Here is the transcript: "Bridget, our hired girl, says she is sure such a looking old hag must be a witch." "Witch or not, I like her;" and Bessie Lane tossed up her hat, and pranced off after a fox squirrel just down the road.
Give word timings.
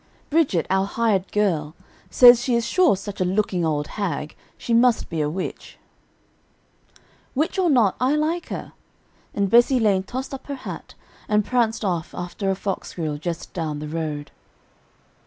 "Bridget, 0.31 0.65
our 0.71 0.87
hired 0.87 1.31
girl, 1.31 1.75
says 2.09 2.41
she 2.43 2.55
is 2.55 2.65
sure 2.65 2.97
such 2.97 3.21
a 3.21 3.23
looking 3.23 3.63
old 3.63 3.85
hag 4.01 4.35
must 4.67 5.09
be 5.11 5.21
a 5.21 5.29
witch." 5.29 5.77
"Witch 7.35 7.59
or 7.59 7.69
not, 7.69 7.97
I 7.99 8.15
like 8.15 8.47
her;" 8.47 8.73
and 9.35 9.47
Bessie 9.47 9.79
Lane 9.79 10.01
tossed 10.01 10.33
up 10.33 10.47
her 10.47 10.55
hat, 10.55 10.95
and 11.29 11.45
pranced 11.45 11.85
off 11.85 12.15
after 12.15 12.49
a 12.49 12.55
fox 12.55 12.87
squirrel 12.87 13.19
just 13.19 13.53
down 13.53 13.77
the 13.77 13.87
road. 13.87 14.31